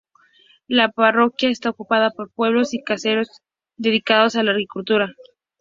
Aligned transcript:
La 0.67 0.89
parroquia 0.89 1.51
está 1.51 1.69
ocupada 1.69 2.09
por 2.09 2.31
pueblos 2.33 2.73
y 2.73 2.81
caseríos 2.83 3.43
dedicados 3.77 4.35
a 4.35 4.41
la 4.41 4.49
agricultura. 4.49 5.13